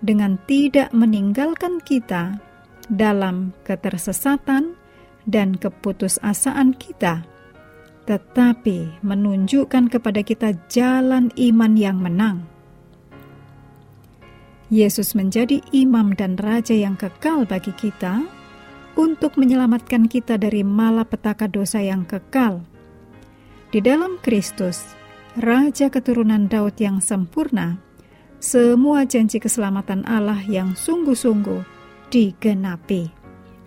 dengan 0.00 0.36
tidak 0.48 0.92
meninggalkan 0.92 1.80
kita 1.84 2.36
dalam 2.88 3.56
ketersesatan 3.64 4.76
dan 5.24 5.54
keputusasaan 5.54 6.74
kita, 6.76 7.22
tetapi 8.08 9.04
menunjukkan 9.06 9.88
kepada 9.88 10.20
kita 10.26 10.56
jalan 10.66 11.30
iman 11.38 11.72
yang 11.78 11.98
menang. 12.02 12.44
Yesus 14.72 15.12
menjadi 15.12 15.60
imam 15.76 16.16
dan 16.16 16.40
raja 16.40 16.72
yang 16.72 16.96
kekal 16.96 17.44
bagi 17.44 17.76
kita 17.76 18.24
untuk 18.96 19.40
menyelamatkan 19.40 20.08
kita 20.08 20.36
dari 20.36 20.60
malapetaka 20.60 21.48
dosa 21.48 21.80
yang 21.80 22.04
kekal. 22.04 22.60
Di 23.72 23.80
dalam 23.80 24.20
Kristus, 24.20 24.92
Raja 25.40 25.88
keturunan 25.88 26.44
Daud 26.44 26.76
yang 26.76 27.00
sempurna, 27.00 27.80
semua 28.36 29.08
janji 29.08 29.40
keselamatan 29.40 30.04
Allah 30.04 30.44
yang 30.44 30.76
sungguh-sungguh 30.76 31.64
digenapi. 32.12 33.08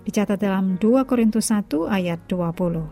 Dicatat 0.00 0.40
dalam 0.40 0.80
2 0.80 1.04
Korintus 1.04 1.52
1 1.52 1.84
ayat 1.84 2.24
20. 2.24 2.88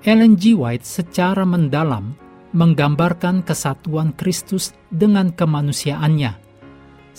Ellen 0.00 0.32
G. 0.34 0.56
White 0.56 0.88
secara 0.88 1.46
mendalam 1.46 2.18
menggambarkan 2.50 3.46
kesatuan 3.46 4.10
Kristus 4.18 4.74
dengan 4.90 5.30
kemanusiaannya– 5.30 6.34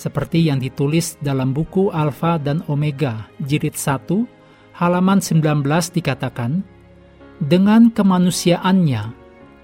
seperti 0.02 0.50
yang 0.50 0.58
ditulis 0.58 1.22
dalam 1.22 1.54
buku 1.54 1.94
Alfa 1.94 2.42
dan 2.42 2.66
Omega, 2.66 3.30
jilid 3.38 3.78
1, 3.78 4.10
halaman 4.82 5.22
19 5.22 5.62
dikatakan, 5.94 6.66
dengan 7.38 7.94
kemanusiaannya, 7.94 9.14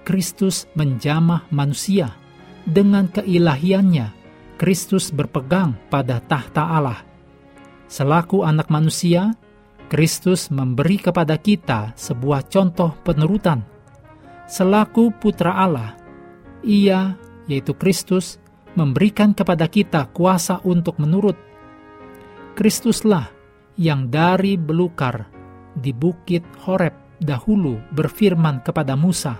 Kristus 0.06 0.70
menjamah 0.78 1.50
manusia. 1.50 2.14
Dengan 2.62 3.10
keilahiannya, 3.10 4.14
Kristus 4.58 5.10
berpegang 5.10 5.74
pada 5.90 6.22
tahta 6.22 6.74
Allah. 6.74 7.02
Selaku 7.90 8.42
anak 8.42 8.70
manusia, 8.70 9.34
Kristus 9.86 10.50
memberi 10.50 10.98
kepada 10.98 11.38
kita 11.38 11.94
sebuah 11.94 12.50
contoh 12.50 12.92
penurutan. 13.06 13.64
Selaku 14.50 15.14
putra 15.16 15.54
Allah, 15.54 15.94
ia, 16.66 17.14
yaitu 17.46 17.72
Kristus, 17.78 18.42
memberikan 18.78 19.34
kepada 19.34 19.66
kita 19.66 20.06
kuasa 20.14 20.62
untuk 20.62 21.02
menurut. 21.02 21.34
Kristuslah 22.54 23.26
yang 23.74 24.06
dari 24.06 24.54
belukar 24.54 25.26
di 25.74 25.90
bukit 25.90 26.46
Horeb 26.62 26.94
dahulu 27.18 27.82
berfirman 27.90 28.62
kepada 28.62 28.94
Musa, 28.94 29.34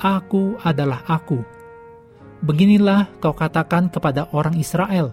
Aku 0.00 0.56
adalah 0.64 1.04
aku. 1.04 1.40
Beginilah 2.44 3.08
kau 3.20 3.32
katakan 3.36 3.92
kepada 3.92 4.28
orang 4.32 4.56
Israel, 4.56 5.12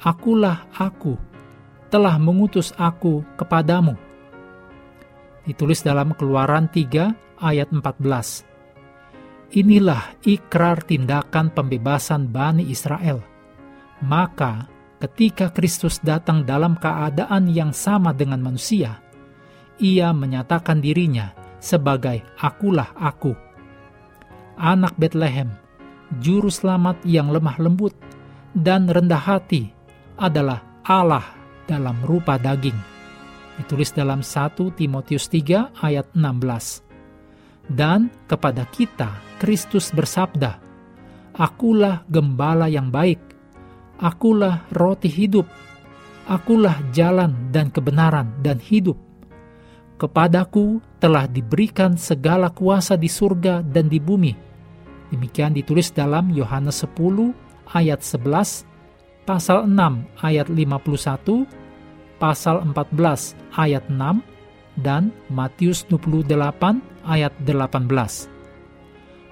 Akulah 0.00 0.68
aku, 0.76 1.16
telah 1.88 2.16
mengutus 2.20 2.72
aku 2.76 3.24
kepadamu. 3.36 3.96
Ditulis 5.48 5.80
dalam 5.80 6.12
Keluaran 6.12 6.68
3 6.68 7.40
ayat 7.40 7.68
14. 7.72 8.57
Inilah 9.48 10.20
ikrar 10.28 10.84
tindakan 10.84 11.48
pembebasan 11.48 12.28
Bani 12.28 12.68
Israel. 12.68 13.24
Maka, 14.04 14.68
ketika 15.00 15.48
Kristus 15.48 16.04
datang 16.04 16.44
dalam 16.44 16.76
keadaan 16.76 17.48
yang 17.48 17.72
sama 17.72 18.12
dengan 18.12 18.44
manusia, 18.44 19.00
ia 19.80 20.12
menyatakan 20.12 20.84
dirinya 20.84 21.32
sebagai 21.64 22.20
"Akulah 22.36 22.92
Aku". 22.92 23.32
Anak 24.60 25.00
Bethlehem, 25.00 25.48
juru 26.20 26.52
selamat 26.52 27.00
yang 27.08 27.32
lemah 27.32 27.56
lembut 27.56 27.96
dan 28.52 28.84
rendah 28.84 29.22
hati 29.22 29.72
adalah 30.20 30.60
Allah 30.84 31.24
dalam 31.64 31.96
rupa 32.04 32.36
daging. 32.36 32.76
Ditulis 33.56 33.96
dalam 33.96 34.20
1 34.20 34.76
Timotius 34.76 35.24
3 35.32 35.72
ayat 35.80 36.04
16. 36.12 36.87
Dan 37.68 38.08
kepada 38.24 38.64
kita 38.72 39.12
Kristus 39.36 39.92
bersabda, 39.92 40.56
Akulah 41.38 42.02
gembala 42.10 42.66
yang 42.66 42.90
baik, 42.90 43.20
akulah 44.00 44.66
roti 44.74 45.06
hidup, 45.06 45.46
akulah 46.26 46.80
jalan 46.90 47.52
dan 47.54 47.70
kebenaran 47.70 48.34
dan 48.42 48.58
hidup. 48.58 48.98
Kepadaku 49.98 50.82
telah 50.98 51.30
diberikan 51.30 51.94
segala 51.94 52.50
kuasa 52.50 52.98
di 52.98 53.06
surga 53.06 53.62
dan 53.62 53.86
di 53.86 54.02
bumi. 54.02 54.34
Demikian 55.14 55.54
ditulis 55.54 55.94
dalam 55.94 56.30
Yohanes 56.34 56.82
10 56.82 57.30
ayat 57.70 58.02
11, 58.02 58.66
pasal 59.26 59.66
6 59.66 60.24
ayat 60.26 60.46
51, 60.50 61.46
pasal 62.18 62.62
14 62.66 63.34
ayat 63.54 63.84
6, 63.90 64.22
dan 64.82 65.10
Matius 65.30 65.82
28 65.90 66.97
ayat 67.08 67.32
18. 67.42 67.88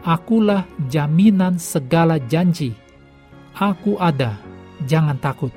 Akulah 0.00 0.64
jaminan 0.88 1.60
segala 1.60 2.16
janji. 2.16 2.72
Aku 3.52 4.00
ada, 4.00 4.40
jangan 4.88 5.20
takut. 5.20 5.52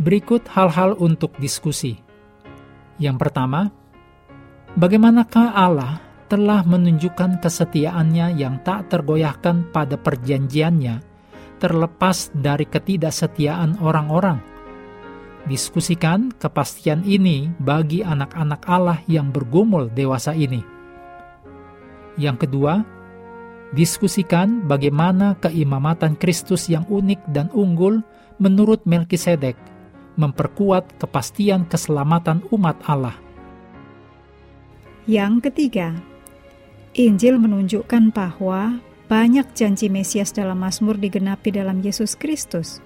Berikut 0.00 0.48
hal-hal 0.50 0.96
untuk 0.98 1.36
diskusi. 1.38 2.00
Yang 2.96 3.16
pertama, 3.28 3.70
bagaimanakah 4.74 5.52
Allah 5.52 6.00
telah 6.28 6.64
menunjukkan 6.64 7.44
kesetiaannya 7.44 8.40
yang 8.40 8.64
tak 8.64 8.88
tergoyahkan 8.88 9.68
pada 9.68 10.00
perjanjiannya, 10.00 11.00
terlepas 11.60 12.32
dari 12.32 12.64
ketidaksetiaan 12.68 13.80
orang-orang? 13.84 14.51
Diskusikan 15.42 16.30
kepastian 16.38 17.02
ini 17.02 17.50
bagi 17.58 18.06
anak-anak 18.06 18.62
Allah 18.70 19.02
yang 19.10 19.34
bergumul 19.34 19.90
dewasa 19.90 20.38
ini. 20.38 20.62
Yang 22.14 22.46
kedua, 22.46 22.86
diskusikan 23.74 24.70
bagaimana 24.70 25.34
keimamatan 25.42 26.14
Kristus 26.14 26.70
yang 26.70 26.86
unik 26.86 27.26
dan 27.34 27.50
unggul 27.50 28.06
menurut 28.38 28.86
Melkisedek 28.86 29.58
memperkuat 30.14 31.00
kepastian 31.00 31.66
keselamatan 31.66 32.44
umat 32.52 32.78
Allah. 32.84 33.16
Yang 35.10 35.50
ketiga, 35.50 35.98
Injil 36.94 37.40
menunjukkan 37.40 38.14
bahwa 38.14 38.78
banyak 39.10 39.50
janji 39.56 39.90
Mesias 39.90 40.30
dalam 40.30 40.62
Mazmur 40.62 41.00
digenapi 41.00 41.50
dalam 41.50 41.82
Yesus 41.82 42.14
Kristus. 42.14 42.78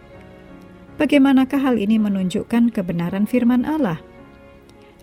Bagaimanakah 0.97 1.61
hal 1.61 1.77
ini 1.77 2.01
menunjukkan 2.01 2.73
kebenaran 2.73 3.29
firman 3.29 3.69
Allah? 3.69 4.01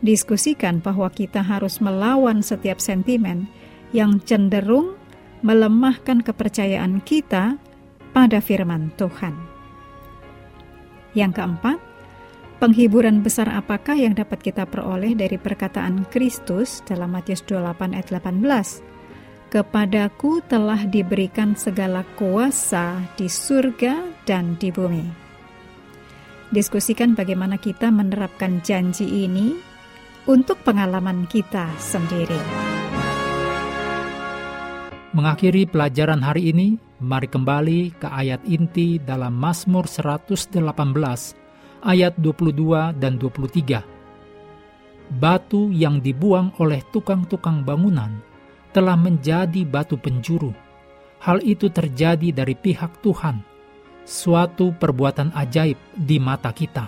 Diskusikan 0.01 0.81
bahwa 0.81 1.05
kita 1.13 1.45
harus 1.45 1.77
melawan 1.77 2.41
setiap 2.41 2.81
sentimen 2.81 3.45
yang 3.93 4.17
cenderung 4.25 4.97
melemahkan 5.45 6.25
kepercayaan 6.25 6.97
kita 7.05 7.61
pada 8.09 8.41
firman 8.41 8.89
Tuhan. 8.97 9.37
Yang 11.13 11.37
keempat, 11.37 11.77
penghiburan 12.57 13.21
besar 13.21 13.53
apakah 13.53 13.93
yang 13.93 14.17
dapat 14.17 14.41
kita 14.41 14.65
peroleh 14.65 15.13
dari 15.13 15.37
perkataan 15.37 16.09
Kristus 16.09 16.81
dalam 16.89 17.13
Matius 17.13 17.45
28 17.45 17.93
ayat 17.93 18.09
18? 18.09 19.53
Kepadaku 19.53 20.41
telah 20.49 20.89
diberikan 20.89 21.53
segala 21.53 22.01
kuasa 22.17 22.97
di 23.13 23.29
surga 23.29 24.25
dan 24.25 24.57
di 24.57 24.73
bumi. 24.73 25.22
Diskusikan 26.53 27.17
bagaimana 27.17 27.57
kita 27.57 27.89
menerapkan 27.89 28.61
janji 28.61 29.25
ini 29.25 29.57
untuk 30.29 30.61
pengalaman 30.61 31.25
kita 31.25 31.65
sendiri. 31.81 32.37
Mengakhiri 35.17 35.65
pelajaran 35.65 36.21
hari 36.21 36.53
ini, 36.53 36.77
mari 37.01 37.25
kembali 37.25 37.97
ke 37.97 38.05
ayat 38.05 38.45
inti 38.45 39.01
dalam 39.01 39.33
Mazmur 39.33 39.89
118 39.89 40.61
ayat 41.89 42.13
22 42.21 43.01
dan 43.01 43.17
23. 43.17 45.09
Batu 45.09 45.73
yang 45.73 46.05
dibuang 46.05 46.53
oleh 46.61 46.85
tukang-tukang 46.93 47.65
bangunan 47.65 48.21
telah 48.69 48.93
menjadi 48.93 49.65
batu 49.65 49.97
penjuru. 49.97 50.53
Hal 51.17 51.41
itu 51.41 51.73
terjadi 51.73 52.29
dari 52.29 52.53
pihak 52.53 53.01
Tuhan, 53.01 53.41
suatu 54.03 54.75
perbuatan 54.75 55.31
ajaib 55.35 55.79
di 55.95 56.17
mata 56.19 56.51
kita. 56.51 56.87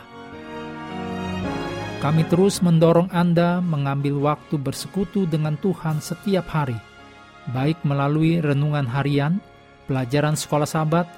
Kami 2.03 2.21
terus 2.29 2.61
mendorong 2.61 3.09
Anda 3.09 3.63
mengambil 3.63 4.21
waktu 4.21 4.61
bersekutu 4.61 5.25
dengan 5.25 5.57
Tuhan 5.57 6.03
setiap 6.03 6.45
hari, 6.53 6.77
baik 7.49 7.81
melalui 7.81 8.37
renungan 8.43 8.85
harian, 8.85 9.41
pelajaran 9.89 10.37
sekolah 10.37 10.69
sahabat, 10.69 11.09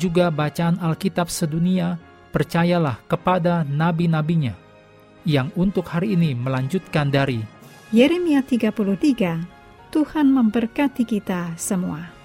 juga 0.00 0.32
bacaan 0.32 0.80
Alkitab 0.80 1.28
sedunia, 1.28 2.00
percayalah 2.32 3.02
kepada 3.10 3.66
nabi-nabinya, 3.66 4.54
yang 5.28 5.52
untuk 5.58 5.84
hari 5.90 6.16
ini 6.16 6.32
melanjutkan 6.32 7.12
dari 7.12 7.42
Yeremia 7.90 8.46
33 8.46 9.90
Tuhan 9.90 10.26
memberkati 10.30 11.02
kita 11.02 11.58
semua. 11.58 12.19